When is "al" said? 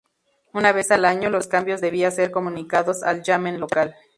0.89-1.05, 3.03-3.21